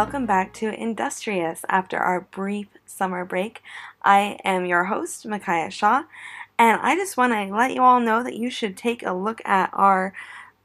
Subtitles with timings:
[0.00, 3.60] Welcome back to Industrious after our brief summer break.
[4.02, 6.04] I am your host, Micaiah Shaw,
[6.58, 9.42] and I just want to let you all know that you should take a look
[9.44, 10.14] at our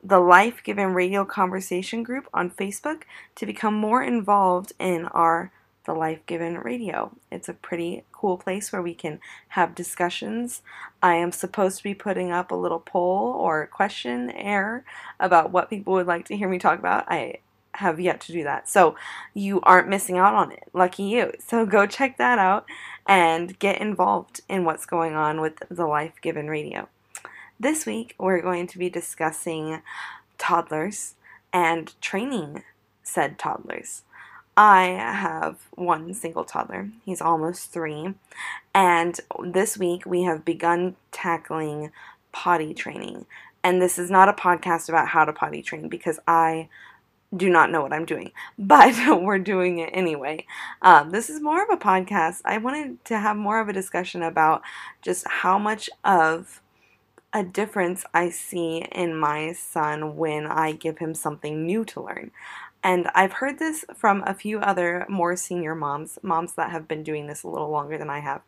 [0.01, 3.01] the Life Given Radio Conversation group on Facebook
[3.35, 5.51] to become more involved in our
[5.83, 7.11] The Life Given Radio.
[7.29, 10.61] It's a pretty cool place where we can have discussions.
[11.03, 14.85] I am supposed to be putting up a little poll or questionnaire
[15.19, 17.03] about what people would like to hear me talk about.
[17.11, 17.39] I
[17.77, 18.67] have yet to do that.
[18.69, 18.95] So
[19.33, 20.63] you aren't missing out on it.
[20.73, 21.33] Lucky you.
[21.39, 22.65] So go check that out
[23.07, 26.89] and get involved in what's going on with the Life Given Radio.
[27.59, 29.81] This week, we're going to be discussing
[30.37, 31.15] toddlers
[31.53, 32.63] and training
[33.03, 34.01] said toddlers.
[34.57, 36.89] I have one single toddler.
[37.05, 38.13] He's almost three.
[38.73, 41.91] And this week, we have begun tackling
[42.31, 43.25] potty training.
[43.63, 46.69] And this is not a podcast about how to potty train because I
[47.35, 50.45] do not know what I'm doing, but we're doing it anyway.
[50.81, 52.41] Um, this is more of a podcast.
[52.45, 54.61] I wanted to have more of a discussion about
[55.01, 56.61] just how much of
[57.33, 62.31] a difference I see in my son when I give him something new to learn.
[62.81, 67.03] And I've heard this from a few other more senior moms, moms that have been
[67.03, 68.41] doing this a little longer than I have,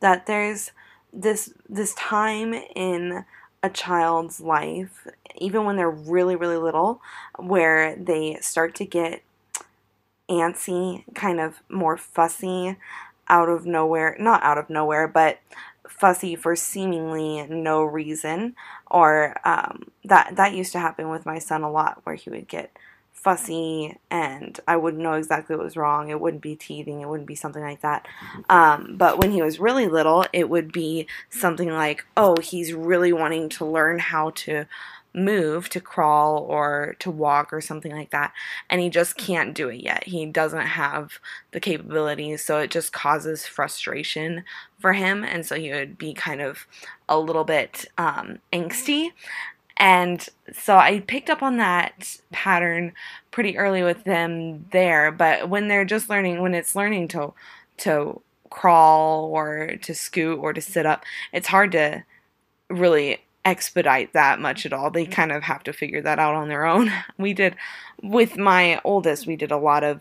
[0.00, 0.72] that there's
[1.12, 3.24] this this time in
[3.68, 7.00] a child's life, even when they're really, really little,
[7.38, 9.22] where they start to get
[10.28, 12.76] antsy, kind of more fussy
[13.28, 15.38] out of nowhere, not out of nowhere, but
[15.86, 18.54] fussy for seemingly no reason
[18.90, 22.46] or um, that that used to happen with my son a lot where he would
[22.46, 22.76] get
[23.22, 26.08] fussy and I wouldn't know exactly what was wrong.
[26.08, 28.06] It wouldn't be teething, it wouldn't be something like that.
[28.48, 33.12] Um, but when he was really little, it would be something like, oh, he's really
[33.12, 34.66] wanting to learn how to
[35.14, 38.32] move to crawl or to walk or something like that.
[38.70, 40.04] And he just can't do it yet.
[40.04, 41.18] He doesn't have
[41.50, 42.44] the capabilities.
[42.44, 44.44] So it just causes frustration
[44.78, 45.24] for him.
[45.24, 46.66] And so he would be kind of
[47.08, 49.10] a little bit um, angsty
[49.78, 52.92] and so I picked up on that pattern
[53.30, 55.12] pretty early with them there.
[55.12, 57.32] But when they're just learning, when it's learning to
[57.78, 62.02] to crawl or to scoot or to sit up, it's hard to
[62.68, 64.90] really expedite that much at all.
[64.90, 65.12] They mm-hmm.
[65.12, 66.90] kind of have to figure that out on their own.
[67.18, 67.56] We did
[68.02, 70.00] with my oldest, we did a lot of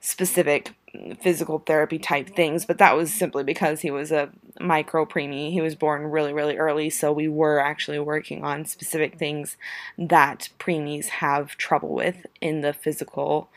[0.00, 0.72] specific
[1.20, 5.52] physical therapy type things, but that was simply because he was a micro preemie.
[5.52, 9.56] He was born really, really early, so we were actually working on specific things
[9.98, 13.48] that preemies have trouble with in the physical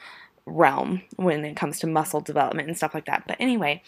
[0.45, 3.23] realm when it comes to muscle development and stuff like that.
[3.27, 3.83] But anyway,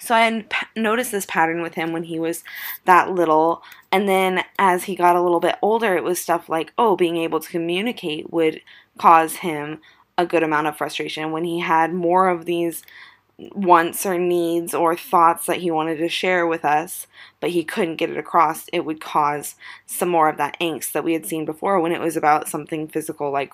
[0.00, 2.42] so I noticed this pattern with him when he was
[2.84, 3.62] that little,
[3.92, 7.16] and then as he got a little bit older, it was stuff like, oh, being
[7.16, 8.60] able to communicate would
[8.98, 9.80] cause him
[10.16, 12.82] a good amount of frustration when he had more of these
[13.36, 17.06] wants or needs or thoughts that he wanted to share with us,
[17.40, 21.04] but he couldn't get it across, it would cause some more of that angst that
[21.04, 23.52] we had seen before when it was about something physical like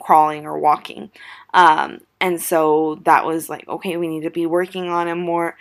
[0.00, 1.10] crawling or walking.
[1.52, 5.56] Um, and so that was like, okay, we need to be working on him more,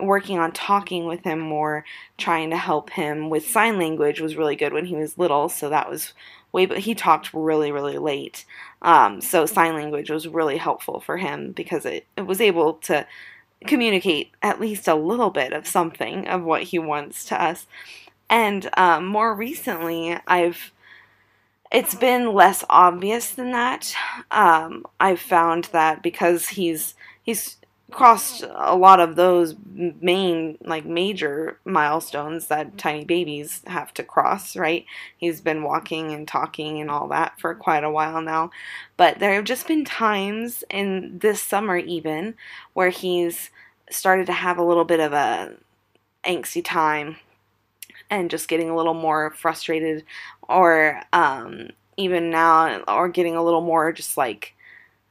[0.00, 1.84] working on talking with him more,
[2.18, 5.48] trying to help him with sign language was really good when he was little.
[5.48, 6.12] So that was
[6.54, 8.46] way, but he talked really, really late.
[8.80, 13.06] Um, so sign language was really helpful for him because it, it was able to
[13.66, 17.66] communicate at least a little bit of something of what he wants to us.
[18.30, 20.72] And um, more recently, I've
[21.72, 23.94] it's been less obvious than that.
[24.30, 27.56] Um, I've found that because he's he's
[27.90, 29.54] crossed a lot of those
[30.00, 34.86] main like major milestones that tiny babies have to cross right?
[35.16, 38.50] He's been walking and talking and all that for quite a while now.
[38.96, 42.34] But there have just been times in this summer even
[42.72, 43.50] where he's
[43.90, 45.54] started to have a little bit of a
[46.26, 47.16] angsty time
[48.10, 50.04] and just getting a little more frustrated
[50.48, 54.53] or um, even now or getting a little more just like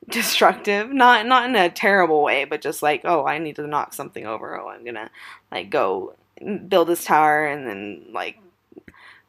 [0.10, 0.92] destructive.
[0.92, 4.26] Not not in a terrible way but just like oh i need to knock something
[4.26, 4.60] over.
[4.60, 5.10] Oh i'm gonna
[5.52, 6.16] like go
[6.68, 8.40] build this tower and then like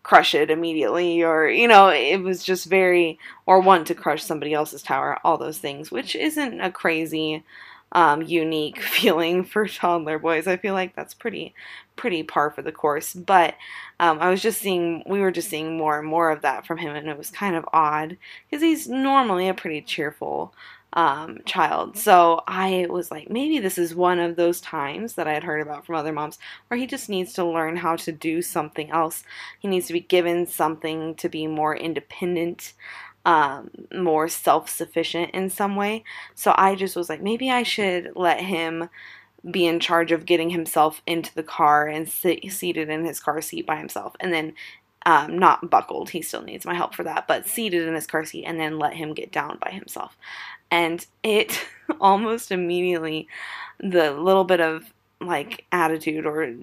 [0.03, 1.23] crush it immediately.
[1.23, 5.39] Or you know it was just very or want to crush somebody else's tower all
[5.39, 7.45] those things which isn't a crazy
[7.93, 10.47] um, unique feeling for toddler boys.
[10.47, 11.55] I feel like that's pretty
[11.97, 13.15] pretty par for the course.
[13.15, 13.55] But
[14.01, 16.79] um, I was just seeing we were just seeing more and more of that from
[16.79, 18.17] him, and it was kind of odd
[18.51, 20.55] because he's normally a pretty cheerful
[20.95, 21.97] um, child.
[21.99, 25.61] So I was like, maybe this is one of those times that I had heard
[25.61, 26.39] about from other moms
[26.69, 29.25] where he just needs to learn how to do something else.
[29.59, 32.75] He needs to be given something to be more independent
[33.25, 36.05] um, more self sufficient in some way.
[36.35, 38.89] So I just was like, maybe I should let him
[39.51, 43.41] be in charge of getting himself into the car and sit, seated in his car
[43.41, 44.15] seat by himself.
[44.21, 44.55] And then
[45.07, 48.25] um, not buckled, he still needs my help for that, but seated in his car
[48.25, 50.17] seat and then let him get down by himself.
[50.71, 51.61] And it
[52.01, 53.29] almost immediately,
[53.79, 56.55] the little bit of like attitude or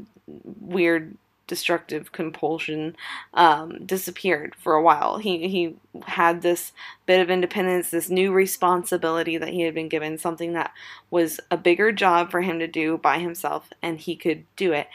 [0.59, 1.15] weird
[1.51, 2.95] destructive compulsion
[3.33, 5.17] um, disappeared for a while.
[5.17, 5.75] He he
[6.05, 6.71] had this
[7.05, 10.71] bit of independence, this new responsibility that he had been given, something that
[11.09, 14.87] was a bigger job for him to do by himself, and he could do it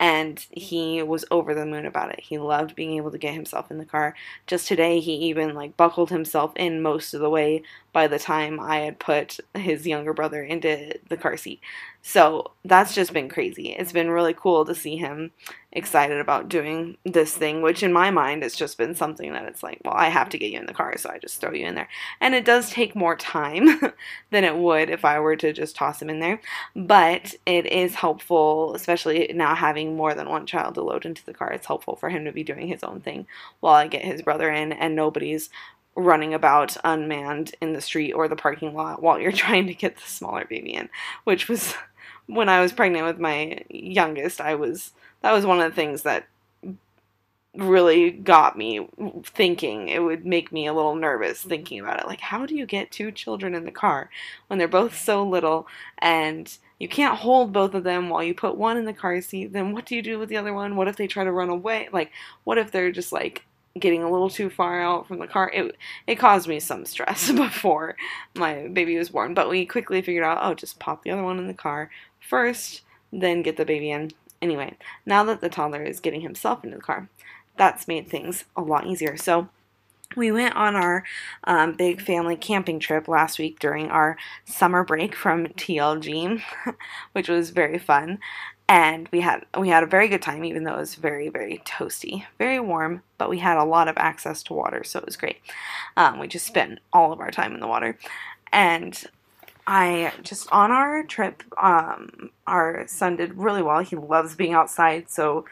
[0.00, 2.20] and he was over the moon about it.
[2.20, 4.14] He loved being able to get himself in the car.
[4.46, 7.62] Just today, he even like buckled himself in most of the way
[7.92, 11.60] by the time I had put his younger brother into the car seat.
[12.06, 13.68] So that's just been crazy.
[13.68, 15.32] It's been really cool to see him
[15.72, 19.62] excited about doing this thing, which in my mind has just been something that it's
[19.62, 21.64] like, well, I have to get you in the car, so I just throw you
[21.64, 21.88] in there.
[22.20, 23.80] And it does take more time
[24.30, 26.42] than it would if I were to just toss him in there.
[26.76, 31.32] But it is helpful, especially now having more than one child to load into the
[31.32, 31.52] car.
[31.52, 33.26] It's helpful for him to be doing his own thing
[33.60, 35.48] while I get his brother in and nobody's
[35.96, 39.96] running about unmanned in the street or the parking lot while you're trying to get
[39.96, 40.90] the smaller baby in,
[41.24, 41.74] which was
[42.26, 44.92] when I was pregnant with my youngest, I was
[45.22, 46.26] that was one of the things that
[47.56, 48.88] really got me
[49.24, 49.88] thinking.
[49.88, 51.48] It would make me a little nervous mm-hmm.
[51.48, 52.06] thinking about it.
[52.06, 54.10] Like, how do you get two children in the car
[54.48, 55.66] when they're both so little
[55.98, 59.52] and you can't hold both of them while you put one in the car seat?
[59.52, 60.76] Then what do you do with the other one?
[60.76, 61.88] What if they try to run away?
[61.92, 62.10] Like,
[62.44, 63.44] what if they're just like
[63.78, 65.50] getting a little too far out from the car.
[65.52, 65.76] It
[66.06, 67.96] it caused me some stress before
[68.36, 71.38] my baby was born, but we quickly figured out, oh, just pop the other one
[71.38, 71.90] in the car
[72.28, 72.82] first,
[73.12, 74.10] then get the baby in.
[74.42, 74.76] Anyway,
[75.06, 77.08] now that the toddler is getting himself into the car,
[77.56, 79.16] that's made things a lot easier.
[79.16, 79.48] So
[80.16, 81.04] we went on our
[81.44, 86.42] um, big family camping trip last week during our summer break from TLG,
[87.12, 88.18] which was very fun
[88.68, 91.60] and we had we had a very good time even though it was very very
[91.66, 95.16] toasty very warm but we had a lot of access to water so it was
[95.16, 95.38] great
[95.96, 97.98] um, we just spent all of our time in the water
[98.52, 99.04] and
[99.66, 105.10] i just on our trip um, our son did really well he loves being outside
[105.10, 105.44] so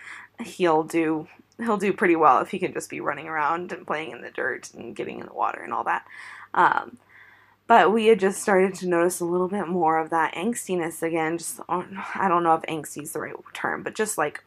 [0.44, 1.26] he'll do
[1.58, 4.30] he'll do pretty well if he can just be running around and playing in the
[4.30, 6.04] dirt and getting in the water and all that
[6.54, 6.98] um,
[7.66, 11.38] but we had just started to notice a little bit more of that angstiness again.
[11.38, 14.44] Just I don't know if angsty is the right term, but just like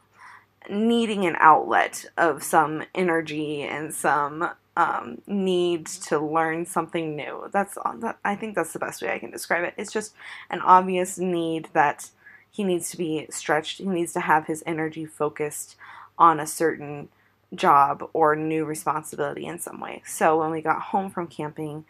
[0.69, 7.49] needing an outlet of some energy and some um, need to learn something new.
[7.51, 7.77] That's
[8.23, 9.73] I think that's the best way I can describe it.
[9.77, 10.13] It's just
[10.49, 12.09] an obvious need that
[12.51, 13.79] he needs to be stretched.
[13.79, 15.75] He needs to have his energy focused
[16.17, 17.09] on a certain
[17.53, 20.01] job or new responsibility in some way.
[20.05, 21.85] So when we got home from camping,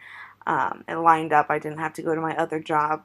[0.47, 1.47] um, it lined up.
[1.50, 3.03] I didn't have to go to my other job.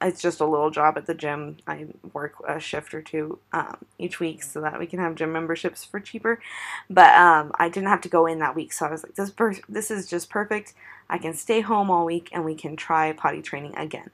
[0.00, 1.56] It's just a little job at the gym.
[1.66, 5.32] I work a shift or two um, each week so that we can have gym
[5.32, 6.40] memberships for cheaper.
[6.88, 9.30] But um, I didn't have to go in that week, so I was like, this
[9.30, 10.74] per- this is just perfect.
[11.08, 14.10] I can stay home all week and we can try potty training again.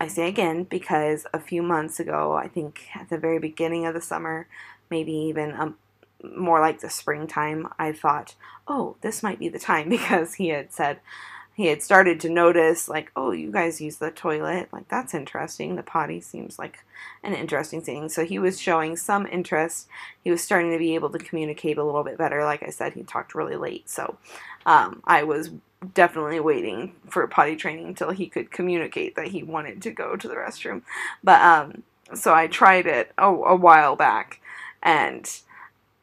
[0.00, 3.94] I say again because a few months ago, I think at the very beginning of
[3.94, 4.48] the summer,
[4.90, 5.76] maybe even um,
[6.36, 8.34] more like the springtime, I thought,
[8.66, 11.00] oh, this might be the time because he had said
[11.54, 14.68] he had started to notice like oh you guys use the toilet.
[14.72, 15.76] Like that's interesting.
[15.76, 16.78] The potty seems like
[17.22, 18.08] an interesting thing.
[18.08, 19.88] So he was showing some interest.
[20.22, 22.44] He was starting to be able to communicate a little bit better.
[22.44, 23.88] Like i said he talked really late.
[23.88, 24.16] So
[24.66, 25.50] um, i was
[25.94, 30.28] definitely waiting for potty training until he could communicate that he wanted to go to
[30.28, 30.82] the restroom.
[31.24, 31.82] But um,
[32.14, 34.40] so i tried it a, a while back
[34.82, 35.30] and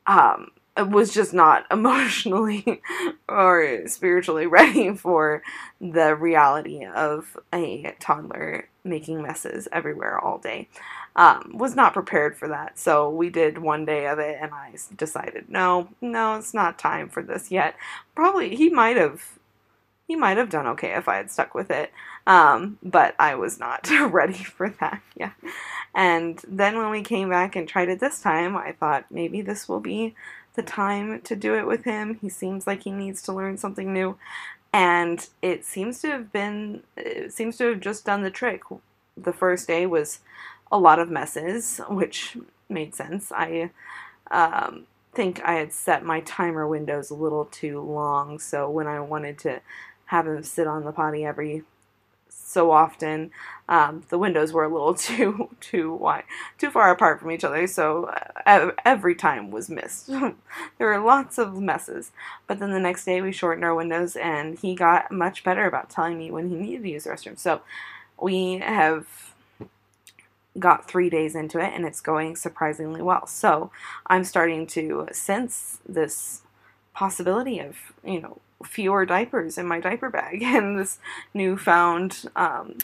[0.08, 2.82] um, was just not emotionally
[3.28, 5.42] or spiritually ready for
[5.80, 10.70] the reality of a toddler making messes everywhere all day.
[11.16, 12.78] Um, was not prepared for that.
[12.78, 17.10] So we did one day of it, and I decided, no, no, it's not time
[17.10, 17.76] for this yet.
[18.14, 19.40] Probably he might have,
[20.08, 21.92] he might have done okay if I had stuck with it,
[22.28, 25.02] um, but I was not ready for that.
[25.16, 25.32] Yeah,
[25.96, 29.68] and then when we came back and tried it this time, I thought maybe this
[29.68, 30.14] will be
[30.58, 32.20] the time to do it with him.
[32.22, 34.18] He seems like he needs to learn something new.
[34.74, 38.64] And it seems to have been, it seems to have just done the trick.
[39.16, 40.20] The first day was
[40.70, 42.38] a lot of messes, which
[42.68, 43.32] made sense.
[43.32, 43.72] I
[44.30, 49.00] um, think I had set my timer windows a little too long, so when I
[49.00, 49.62] wanted to
[50.08, 51.64] have him sit on the potty every
[52.46, 53.32] so often.
[53.70, 56.24] Um, the windows were a little too too wide,
[56.58, 58.06] too far apart from each other, so
[58.46, 60.08] uh, every time was missed.
[60.78, 62.12] there were lots of messes.
[62.48, 65.90] But then the next day we shortened our windows, and he got much better about
[65.90, 67.38] telling me when he needed to use the restroom.
[67.38, 67.62] So
[68.20, 69.34] we have
[70.58, 73.28] got three days into it, and it's going surprisingly well.
[73.28, 73.72] So
[74.08, 76.42] I'm starting to sense this
[76.94, 81.00] possibility of you know fewer diapers in my diaper bag and this
[81.34, 82.78] newfound um,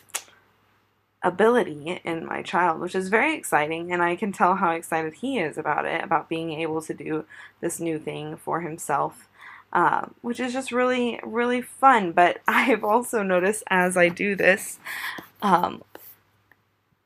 [1.21, 3.91] ability in my child, which is very exciting.
[3.91, 7.25] And I can tell how excited he is about it, about being able to do
[7.61, 9.27] this new thing for himself.
[9.71, 12.11] Uh, which is just really, really fun.
[12.11, 14.77] But I've also noticed as I do this,
[15.41, 15.83] um,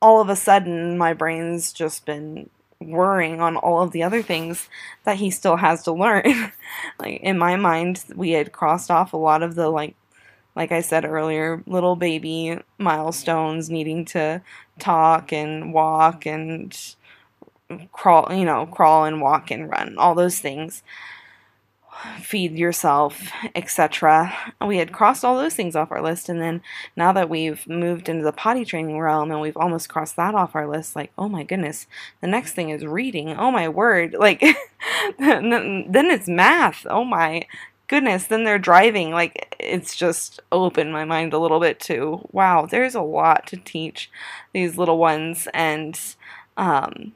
[0.02, 4.70] all of a sudden my brain's just been worrying on all of the other things
[5.04, 6.52] that he still has to learn.
[7.00, 9.96] like in my mind, we had crossed off a lot of the like
[10.56, 14.42] like I said earlier, little baby milestones needing to
[14.80, 16.76] talk and walk and
[17.92, 20.82] crawl, you know, crawl and walk and run, all those things
[22.22, 24.34] feed yourself, etc.
[24.66, 26.62] We had crossed all those things off our list, and then
[26.96, 30.56] now that we've moved into the potty training realm and we've almost crossed that off
[30.56, 31.88] our list, like, oh my goodness,
[32.22, 33.30] the next thing is reading.
[33.30, 34.16] Oh my word.
[34.28, 34.42] Like,
[35.20, 36.86] then it's math.
[36.90, 37.48] Oh my
[37.88, 38.28] goodness.
[38.28, 39.12] Then they're driving.
[39.12, 43.58] Like, it's just opened my mind a little bit to, wow, there's a lot to
[43.58, 44.12] teach
[44.54, 45.98] these little ones, and,
[46.58, 47.14] um,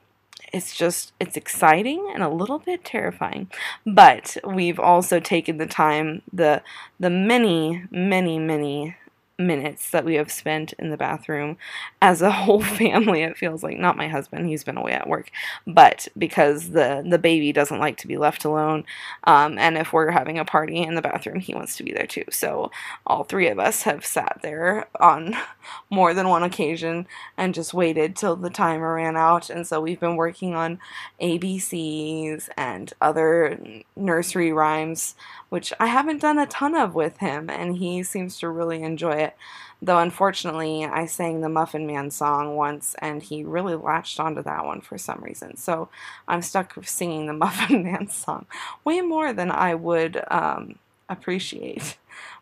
[0.51, 3.49] it's just it's exciting and a little bit terrifying.
[3.85, 6.61] But we've also taken the time the
[6.99, 8.95] the many many many
[9.37, 11.57] minutes that we have spent in the bathroom
[12.01, 15.31] as a whole family it feels like not my husband he's been away at work
[15.65, 18.83] but because the the baby doesn't like to be left alone
[19.25, 22.07] um, and if we're having a party in the bathroom he wants to be there
[22.07, 22.25] too.
[22.29, 22.71] So
[23.05, 25.35] all three of us have sat there on
[25.89, 27.07] more than one occasion
[27.37, 29.49] and just waited till the timer ran out.
[29.49, 30.79] And so we've been working on
[31.21, 35.15] abcs and other nursery rhymes
[35.51, 39.15] which I haven't done a ton of with him, and he seems to really enjoy
[39.21, 39.35] it.
[39.81, 44.65] Though unfortunately, I sang the Muffin Man song once, and he really latched onto that
[44.65, 45.57] one for some reason.
[45.57, 45.89] So
[46.27, 48.45] I'm stuck singing the Muffin Man song
[48.83, 50.75] way more than I would um,
[51.09, 51.97] appreciate.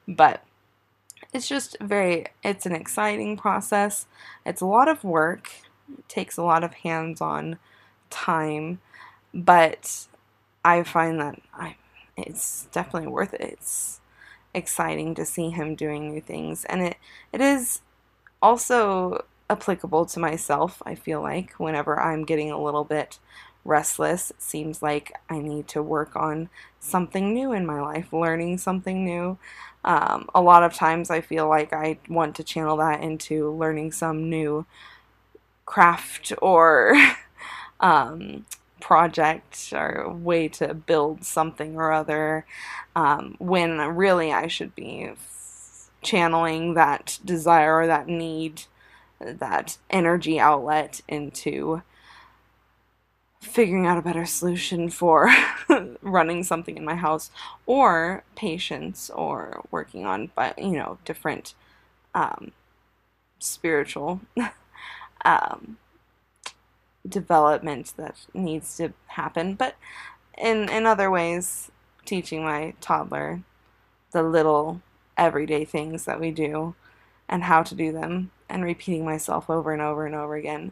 [0.08, 0.44] But
[1.32, 4.08] it's just very, it's an exciting process.
[4.46, 5.52] It's a lot of work,
[5.98, 7.60] it takes a lot of hands on
[8.10, 8.80] time,
[9.34, 10.08] but
[10.66, 11.76] I find that I
[12.18, 13.42] it's definitely worth it.
[13.42, 14.02] It's
[14.54, 16.98] exciting to see him doing new things, and it
[17.34, 17.82] it is
[18.42, 20.82] also applicable to myself.
[20.86, 23.20] I feel like whenever I'm getting a little bit
[23.66, 28.58] restless, it seems like I need to work on something new in my life, learning
[28.60, 29.38] something new.
[29.84, 33.92] Um, a lot of times I feel like I want to channel that into learning
[33.92, 34.66] some new
[35.66, 36.96] craft or
[37.80, 38.46] um,
[38.80, 42.46] project or way to build something or other
[42.96, 45.12] um, when really I should be
[46.02, 48.64] channeling that desire or that need,
[49.20, 51.82] that energy outlet into
[53.42, 55.30] figuring out a better solution for
[56.02, 57.32] running something in my house
[57.66, 61.54] or patience or working on but you know different
[62.14, 62.52] um,
[63.40, 64.20] spiritual
[65.26, 65.78] um,
[67.10, 69.56] development that needs to happen.
[69.56, 69.76] But
[70.38, 71.72] in in other ways,
[72.06, 73.42] teaching my toddler
[74.12, 74.82] the little
[75.18, 76.76] everyday things that we do
[77.28, 80.72] and how to do them and repeating myself over and over and over again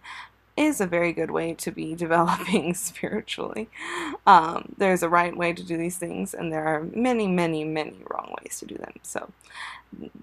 [0.57, 3.69] is a very good way to be developing spiritually.
[4.25, 7.97] Um, there's a right way to do these things, and there are many, many, many
[8.09, 8.93] wrong ways to do them.
[9.03, 9.31] So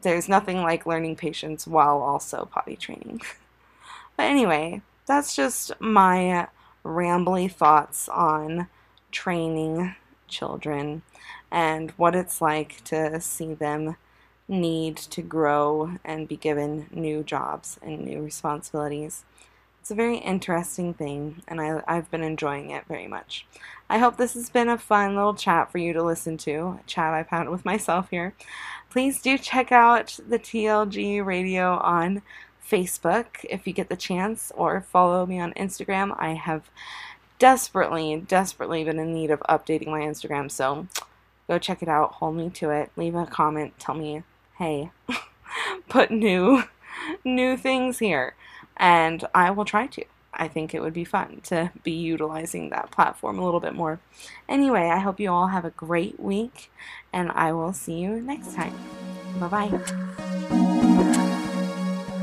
[0.03, 3.23] there's nothing like learning patience while also potty training.
[4.17, 6.49] but anyway, that's just my
[6.85, 8.69] rambly thoughts on
[9.11, 9.95] training
[10.29, 11.03] children
[11.51, 13.97] and what it's like to see them
[14.49, 19.25] need to grow and be given new jobs and new responsibilities.
[19.81, 23.47] It's a very interesting thing, and I, I've been enjoying it very much.
[23.89, 26.81] I hope this has been a fun little chat for you to listen to, a
[26.87, 28.35] chat I've had with myself here.
[28.91, 32.23] Please do check out the TLG radio on
[32.69, 36.15] Facebook if you get the chance, or follow me on Instagram.
[36.19, 36.71] I have
[37.39, 40.87] desperately, desperately been in need of updating my Instagram, so
[41.49, 44.23] go check it out, hold me to it, leave a comment, tell me,
[44.59, 44.91] hey,
[45.89, 46.65] put new
[47.25, 48.35] new things here,
[48.77, 50.05] and I will try to.
[50.37, 54.01] I think it would be fun to be utilizing that platform a little bit more.
[54.49, 56.73] Anyway, I hope you all have a great week,
[57.13, 58.75] and I will see you next time.
[59.39, 59.71] Bye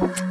[0.06, 0.28] bye.